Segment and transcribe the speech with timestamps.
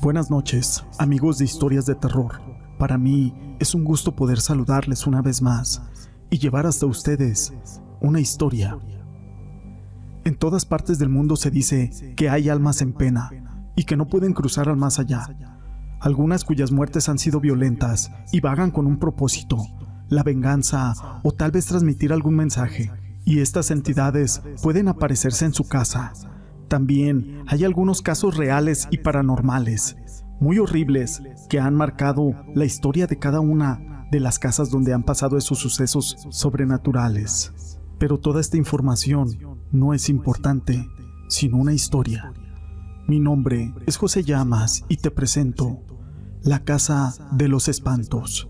[0.00, 2.40] Buenas noches, amigos de historias de terror.
[2.78, 5.82] Para mí es un gusto poder saludarles una vez más
[6.30, 7.52] y llevar hasta ustedes
[8.00, 8.78] una historia.
[10.24, 14.06] En todas partes del mundo se dice que hay almas en pena y que no
[14.06, 15.26] pueden cruzar al más allá.
[15.98, 19.58] Algunas cuyas muertes han sido violentas y vagan con un propósito,
[20.08, 20.94] la venganza
[21.24, 22.92] o tal vez transmitir algún mensaje.
[23.24, 26.12] Y estas entidades pueden aparecerse en su casa,
[26.68, 29.96] también hay algunos casos reales y paranormales,
[30.40, 35.02] muy horribles, que han marcado la historia de cada una de las casas donde han
[35.02, 37.78] pasado esos sucesos sobrenaturales.
[37.98, 39.28] Pero toda esta información
[39.72, 40.86] no es importante,
[41.28, 42.32] sino una historia.
[43.06, 45.82] Mi nombre es José Llamas y te presento
[46.42, 48.48] la Casa de los Espantos.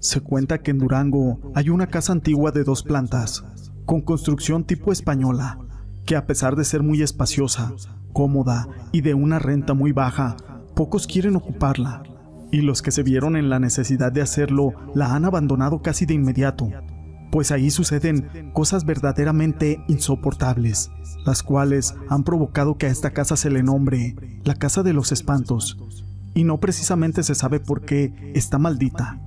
[0.00, 3.44] Se cuenta que en Durango hay una casa antigua de dos plantas,
[3.84, 5.58] con construcción tipo española,
[6.08, 7.74] que a pesar de ser muy espaciosa,
[8.14, 10.38] cómoda y de una renta muy baja,
[10.74, 12.02] pocos quieren ocuparla,
[12.50, 16.14] y los que se vieron en la necesidad de hacerlo la han abandonado casi de
[16.14, 16.70] inmediato,
[17.30, 20.90] pues ahí suceden cosas verdaderamente insoportables,
[21.26, 25.12] las cuales han provocado que a esta casa se le nombre la Casa de los
[25.12, 25.76] Espantos,
[26.32, 29.20] y no precisamente se sabe por qué está maldita,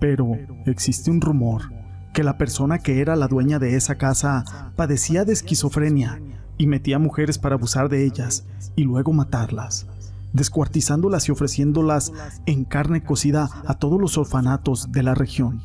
[0.00, 0.32] pero
[0.66, 1.79] existe un rumor
[2.12, 6.20] que la persona que era la dueña de esa casa padecía de esquizofrenia
[6.58, 9.86] y metía mujeres para abusar de ellas y luego matarlas,
[10.32, 12.12] descuartizándolas y ofreciéndolas
[12.46, 15.62] en carne cocida a todos los orfanatos de la región.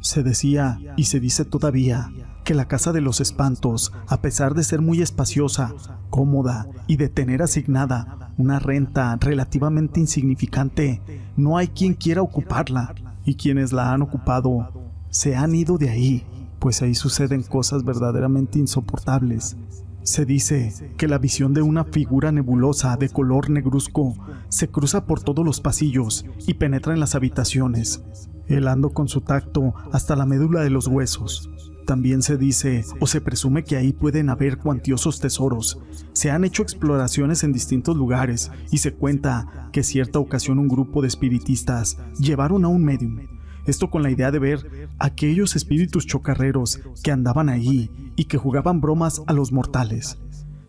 [0.00, 2.10] Se decía y se dice todavía
[2.44, 5.74] que la Casa de los Espantos, a pesar de ser muy espaciosa,
[6.10, 11.02] cómoda y de tener asignada una renta relativamente insignificante,
[11.36, 12.94] no hay quien quiera ocuparla
[13.24, 14.85] y quienes la han ocupado
[15.16, 16.26] se han ido de ahí,
[16.58, 19.56] pues ahí suceden cosas verdaderamente insoportables.
[20.02, 24.14] Se dice que la visión de una figura nebulosa de color negruzco
[24.50, 28.04] se cruza por todos los pasillos y penetra en las habitaciones,
[28.46, 31.50] helando con su tacto hasta la médula de los huesos.
[31.86, 35.78] También se dice o se presume que ahí pueden haber cuantiosos tesoros.
[36.12, 41.00] Se han hecho exploraciones en distintos lugares y se cuenta que cierta ocasión un grupo
[41.00, 43.35] de espiritistas llevaron a un medium
[43.66, 48.80] esto con la idea de ver aquellos espíritus chocarreros que andaban ahí y que jugaban
[48.80, 50.18] bromas a los mortales.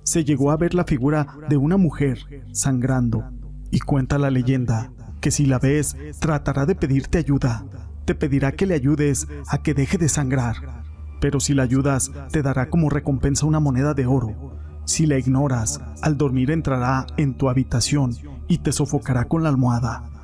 [0.03, 3.25] Se llegó a ver la figura de una mujer sangrando
[3.71, 4.91] y cuenta la leyenda
[5.21, 7.65] que si la ves tratará de pedirte ayuda.
[8.05, 10.85] Te pedirá que le ayudes a que deje de sangrar,
[11.19, 14.53] pero si la ayudas te dará como recompensa una moneda de oro.
[14.85, 18.15] Si la ignoras, al dormir entrará en tu habitación
[18.47, 20.16] y te sofocará con la almohada.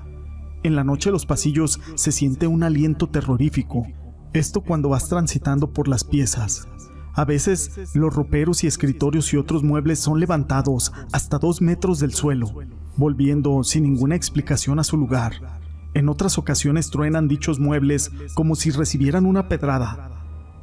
[0.63, 3.85] En la noche los pasillos se siente un aliento terrorífico.
[4.31, 6.67] Esto cuando vas transitando por las piezas.
[7.13, 12.13] A veces los roperos y escritorios y otros muebles son levantados hasta dos metros del
[12.13, 12.47] suelo,
[12.95, 15.61] volviendo sin ninguna explicación a su lugar.
[15.93, 20.09] En otras ocasiones truenan dichos muebles como si recibieran una pedrada.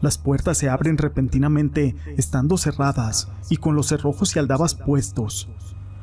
[0.00, 5.48] Las puertas se abren repentinamente estando cerradas y con los cerrojos y aldabas puestos.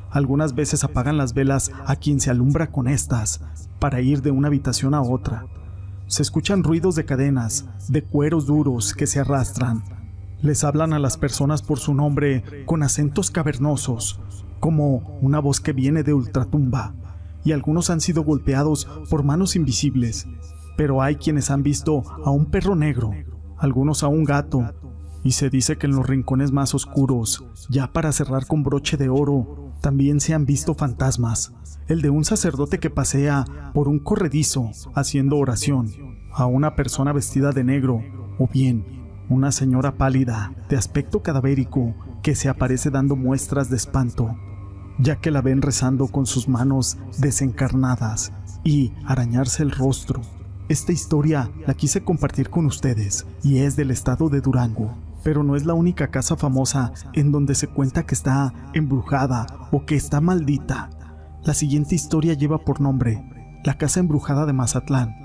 [0.10, 3.42] Algunas veces apagan las velas a quien se alumbra con estas
[3.80, 5.46] para ir de una habitación a otra.
[6.08, 9.84] Se escuchan ruidos de cadenas, de cueros duros que se arrastran.
[10.42, 14.20] Les hablan a las personas por su nombre con acentos cavernosos,
[14.60, 16.94] como una voz que viene de ultratumba,
[17.44, 20.28] y algunos han sido golpeados por manos invisibles,
[20.78, 23.12] pero hay quienes han visto a un perro negro,
[23.58, 24.74] algunos a un gato,
[25.24, 29.10] y se dice que en los rincones más oscuros, ya para cerrar con broche de
[29.10, 31.54] oro, también se han visto fantasmas,
[31.88, 35.90] el de un sacerdote que pasea por un corredizo haciendo oración,
[36.34, 38.02] a una persona vestida de negro,
[38.40, 38.86] o bien
[39.30, 41.94] una señora pálida, de aspecto cadavérico,
[42.24, 44.36] que se aparece dando muestras de espanto,
[45.00, 48.32] ya que la ven rezando con sus manos desencarnadas
[48.64, 50.22] y arañarse el rostro.
[50.70, 55.56] Esta historia la quise compartir con ustedes y es del estado de Durango pero no
[55.56, 60.22] es la única casa famosa en donde se cuenta que está embrujada o que está
[60.22, 60.90] maldita.
[61.44, 63.24] La siguiente historia lleva por nombre
[63.64, 65.16] La Casa Embrujada de Mazatlán.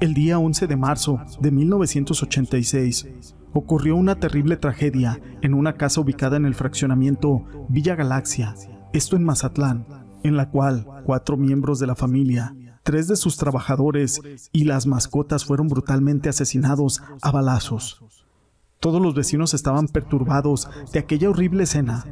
[0.00, 6.36] El día 11 de marzo de 1986 ocurrió una terrible tragedia en una casa ubicada
[6.36, 8.54] en el fraccionamiento Villa Galaxia,
[8.92, 9.86] esto en Mazatlán,
[10.22, 14.20] en la cual cuatro miembros de la familia, tres de sus trabajadores
[14.52, 18.02] y las mascotas fueron brutalmente asesinados a balazos.
[18.80, 22.04] Todos los vecinos estaban perturbados de aquella horrible escena,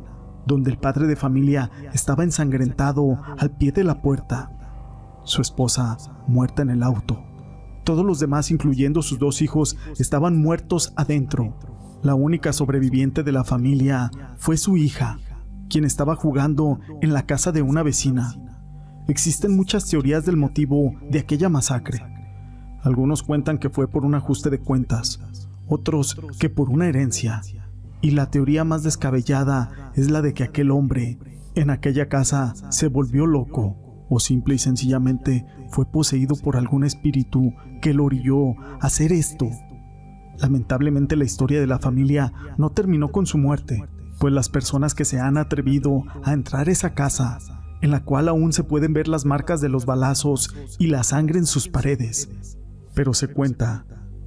[0.47, 4.51] donde el padre de familia estaba ensangrentado al pie de la puerta,
[5.23, 5.97] su esposa
[6.27, 7.23] muerta en el auto.
[7.85, 11.57] Todos los demás, incluyendo sus dos hijos, estaban muertos adentro.
[12.03, 15.19] La única sobreviviente de la familia fue su hija,
[15.69, 18.35] quien estaba jugando en la casa de una vecina.
[19.07, 22.05] Existen muchas teorías del motivo de aquella masacre.
[22.83, 25.21] Algunos cuentan que fue por un ajuste de cuentas,
[25.67, 27.43] otros que por una herencia,
[28.01, 31.19] y la teoría más descabellada es la de que aquel hombre
[31.55, 33.77] en aquella casa se volvió loco
[34.09, 37.53] o simple y sencillamente fue poseído por algún espíritu
[37.83, 39.49] que lo orilló a hacer esto.
[40.39, 43.83] Lamentablemente la historia de la familia no terminó con su muerte,
[44.19, 47.39] pues las personas que se han atrevido a entrar a esa casa,
[47.81, 51.39] en la cual aún se pueden ver las marcas de los balazos y la sangre
[51.39, 52.29] en sus paredes,
[52.95, 53.87] pero se cuenta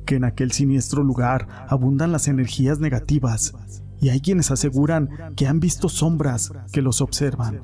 [0.10, 3.54] que en aquel siniestro lugar abundan las energías negativas
[4.02, 7.62] y hay quienes aseguran que han visto sombras que los observan.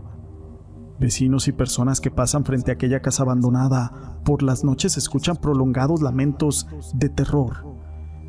[0.99, 6.03] Vecinos y personas que pasan frente a aquella casa abandonada por las noches escuchan prolongados
[6.03, 7.65] lamentos de terror,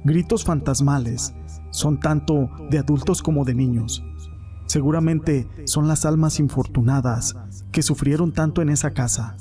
[0.02, 1.34] gritos fantasmales,
[1.70, 4.02] son tanto de adultos como de niños.
[4.64, 7.36] Seguramente son las almas infortunadas
[7.70, 9.36] que sufrieron tanto en esa casa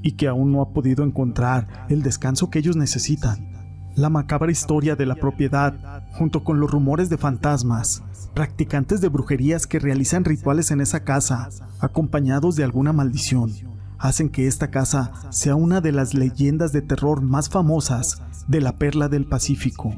[0.00, 3.55] y que aún no ha podido encontrar el descanso que ellos necesitan.
[3.96, 8.02] La macabra historia de la propiedad, junto con los rumores de fantasmas,
[8.34, 11.48] practicantes de brujerías que realizan rituales en esa casa,
[11.80, 13.50] acompañados de alguna maldición,
[13.98, 18.76] hacen que esta casa sea una de las leyendas de terror más famosas de la
[18.76, 19.94] perla del Pacífico.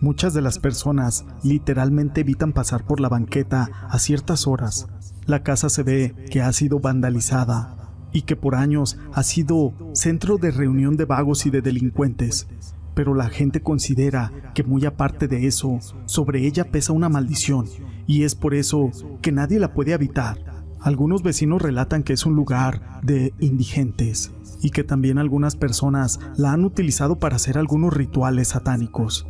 [0.00, 4.88] Muchas de las personas literalmente evitan pasar por la banqueta a ciertas horas.
[5.24, 7.76] La casa se ve que ha sido vandalizada
[8.12, 12.48] y que por años ha sido centro de reunión de vagos y de delincuentes,
[12.96, 17.66] pero la gente considera que muy aparte de eso, sobre ella pesa una maldición,
[18.06, 18.90] y es por eso
[19.20, 20.64] que nadie la puede habitar.
[20.80, 24.32] Algunos vecinos relatan que es un lugar de indigentes
[24.62, 29.26] y que también algunas personas la han utilizado para hacer algunos rituales satánicos.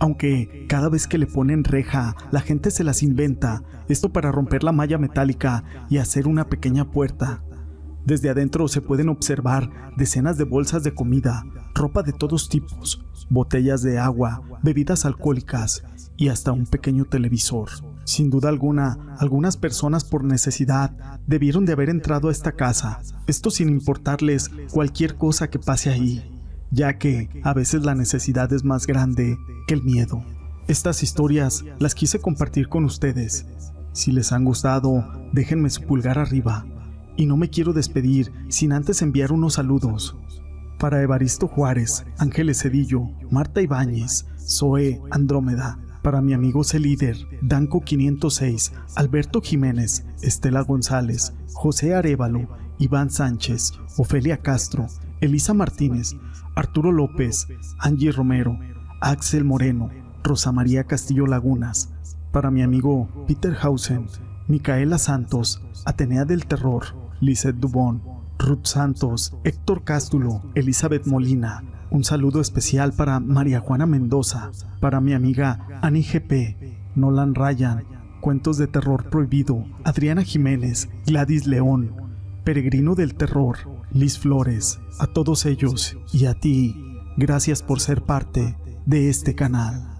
[0.00, 4.64] Aunque cada vez que le ponen reja, la gente se las inventa, esto para romper
[4.64, 7.44] la malla metálica y hacer una pequeña puerta.
[8.04, 13.82] Desde adentro se pueden observar decenas de bolsas de comida, ropa de todos tipos, botellas
[13.82, 15.82] de agua, bebidas alcohólicas
[16.16, 17.70] y hasta un pequeño televisor.
[18.04, 20.90] Sin duda alguna, algunas personas por necesidad
[21.26, 26.30] debieron de haber entrado a esta casa, esto sin importarles cualquier cosa que pase ahí,
[26.70, 30.22] ya que a veces la necesidad es más grande que el miedo.
[30.68, 33.46] Estas historias las quise compartir con ustedes.
[33.92, 36.66] Si les han gustado, déjenme su pulgar arriba.
[37.16, 40.16] Y no me quiero despedir sin antes enviar unos saludos.
[40.78, 48.72] Para Evaristo Juárez, Ángeles Cedillo, Marta Ibáñez, Zoe Andrómeda, para mi amigo líder, Danco 506,
[48.94, 52.46] Alberto Jiménez, Estela González, José Arevalo,
[52.78, 54.86] Iván Sánchez, Ofelia Castro,
[55.22, 56.14] Elisa Martínez,
[56.54, 58.58] Arturo López, Angie Romero,
[59.00, 59.88] Axel Moreno,
[60.22, 61.94] Rosa María Castillo Lagunas,
[62.32, 64.06] para mi amigo Peter Hausen,
[64.46, 66.84] Micaela Santos, Atenea del Terror,
[67.24, 68.02] Lizeth Dubón,
[68.38, 71.64] Ruth Santos, Héctor Cástulo, Elizabeth Molina.
[71.90, 74.50] Un saludo especial para María Juana Mendoza,
[74.80, 77.84] para mi amiga Annie GP, Nolan Ryan,
[78.20, 81.94] Cuentos de Terror Prohibido, Adriana Jiménez, Gladys León,
[82.44, 83.56] Peregrino del Terror,
[83.92, 86.76] Liz Flores, a todos ellos y a ti,
[87.16, 89.93] gracias por ser parte de este canal.